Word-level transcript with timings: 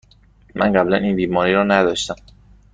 من 0.55 0.73
قبلاً 0.77 0.97
این 0.97 1.15
بیماری 1.15 1.53
را 1.53 1.63
نداشتم. 1.63 2.15